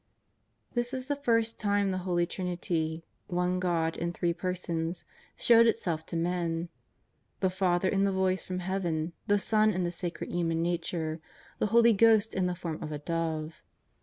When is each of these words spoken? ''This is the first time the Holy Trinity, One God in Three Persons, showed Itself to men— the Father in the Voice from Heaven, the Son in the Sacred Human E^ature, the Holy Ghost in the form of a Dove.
''This 0.73 0.95
is 0.95 1.07
the 1.07 1.15
first 1.15 1.59
time 1.59 1.91
the 1.91 1.99
Holy 1.99 2.25
Trinity, 2.25 3.03
One 3.27 3.59
God 3.59 3.95
in 3.95 4.11
Three 4.11 4.33
Persons, 4.33 5.05
showed 5.37 5.67
Itself 5.67 6.07
to 6.07 6.15
men— 6.15 6.69
the 7.41 7.51
Father 7.51 7.87
in 7.87 8.03
the 8.03 8.11
Voice 8.11 8.41
from 8.41 8.61
Heaven, 8.61 9.13
the 9.27 9.37
Son 9.37 9.71
in 9.71 9.83
the 9.83 9.91
Sacred 9.91 10.31
Human 10.31 10.63
E^ature, 10.63 11.19
the 11.59 11.67
Holy 11.67 11.93
Ghost 11.93 12.33
in 12.33 12.47
the 12.47 12.55
form 12.55 12.81
of 12.81 12.91
a 12.91 12.97
Dove. 12.97 13.61